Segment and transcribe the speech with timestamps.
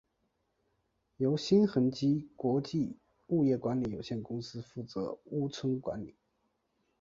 [1.17, 6.15] 由新恒基国际物业管理有限公司负责屋邨管理。